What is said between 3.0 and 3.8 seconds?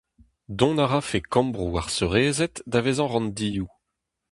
ranndioù.